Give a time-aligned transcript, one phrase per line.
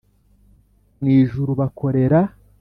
[0.99, 2.19] Mu ijuru bakorera